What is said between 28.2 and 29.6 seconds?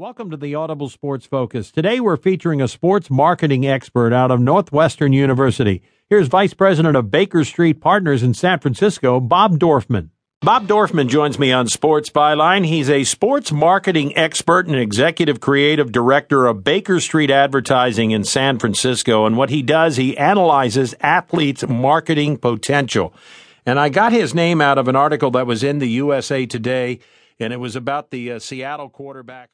uh, Seattle quarterback.